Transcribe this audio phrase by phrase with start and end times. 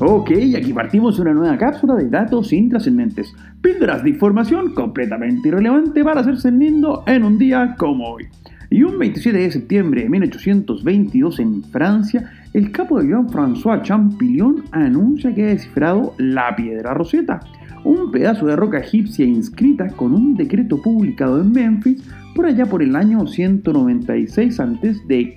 [0.00, 3.34] Ok, aquí partimos una nueva cápsula de datos intrascendentes.
[3.60, 8.28] Píldoras de información completamente irrelevante para hacerse lindo en un día como hoy.
[8.70, 15.34] Y un 27 de septiembre de 1822 en Francia, el capo de Jean-François Champollion anuncia
[15.34, 17.40] que ha descifrado la piedra roseta,
[17.82, 22.04] un pedazo de roca egipcia inscrita con un decreto publicado en Memphis
[22.34, 25.34] por allá por el año 196 a.C.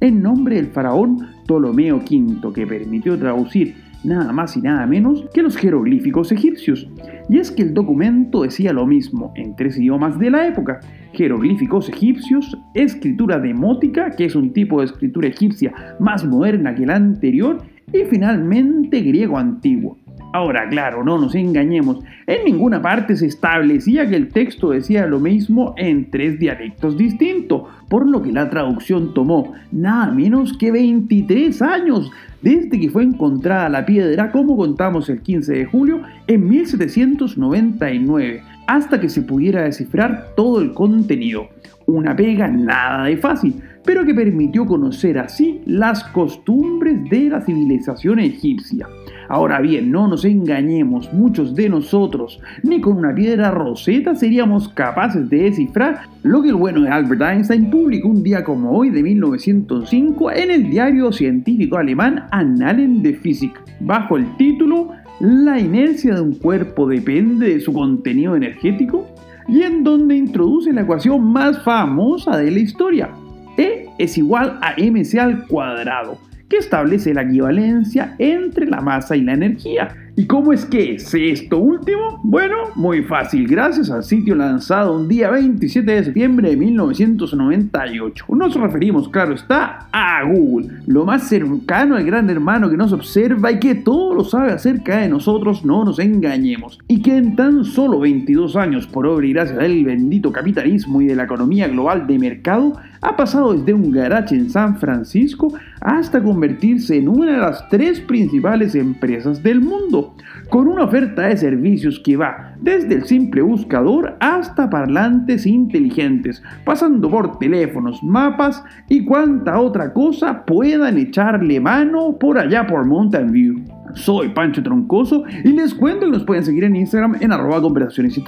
[0.00, 5.42] en nombre del faraón Ptolomeo V, que permitió traducir nada más y nada menos que
[5.42, 6.88] los jeroglíficos egipcios.
[7.28, 10.80] Y es que el documento decía lo mismo en tres idiomas de la época,
[11.12, 16.96] jeroglíficos egipcios, escritura demótica, que es un tipo de escritura egipcia más moderna que la
[16.96, 17.58] anterior,
[17.92, 19.98] y finalmente griego antiguo.
[20.34, 25.20] Ahora, claro, no nos engañemos, en ninguna parte se establecía que el texto decía lo
[25.20, 31.62] mismo en tres dialectos distintos, por lo que la traducción tomó nada menos que 23
[31.62, 32.10] años
[32.42, 39.00] desde que fue encontrada la piedra, como contamos el 15 de julio, en 1799, hasta
[39.00, 41.48] que se pudiera descifrar todo el contenido.
[41.86, 48.18] Una pega nada de fácil, pero que permitió conocer así las costumbres de la civilización
[48.18, 48.88] egipcia.
[49.28, 55.28] Ahora bien, no nos engañemos, muchos de nosotros, ni con una piedra roseta seríamos capaces
[55.30, 59.02] de descifrar lo que el bueno de Albert Einstein publicó un día como hoy de
[59.02, 66.20] 1905 en el diario científico alemán Annalen der Physik, bajo el título La inercia de
[66.20, 69.06] un cuerpo depende de su contenido energético,
[69.48, 73.10] y en donde introduce la ecuación más famosa de la historia.
[73.56, 79.22] E es igual a mc al cuadrado que establece la equivalencia entre la masa y
[79.22, 79.94] la energía.
[80.16, 82.20] ¿Y cómo es que es esto último?
[82.22, 88.24] Bueno, muy fácil, gracias al sitio lanzado un día 27 de septiembre de 1998.
[88.28, 93.50] Nos referimos, claro está, a Google, lo más cercano al gran hermano que nos observa
[93.50, 96.78] y que todo lo sabe acerca de nosotros, no nos engañemos.
[96.86, 101.06] Y que en tan solo 22 años, por obra y gracia del bendito capitalismo y
[101.06, 102.74] de la economía global de mercado,
[103.04, 108.00] ha pasado desde un garage en San Francisco hasta convertirse en una de las tres
[108.00, 110.03] principales empresas del mundo,
[110.50, 117.10] con una oferta de servicios que va desde el simple buscador hasta parlantes inteligentes, pasando
[117.10, 123.64] por teléfonos, mapas y cuanta otra cosa puedan echarle mano por allá por Mountain View.
[123.94, 128.20] Soy Pancho Troncoso y les cuento que nos pueden seguir en Instagram en arroba conversaciones.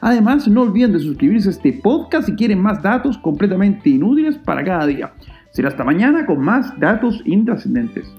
[0.00, 4.64] Además, no olviden de suscribirse a este podcast si quieren más datos completamente inútiles para
[4.64, 5.12] cada día.
[5.50, 8.12] Será hasta mañana con más datos intrascendentes.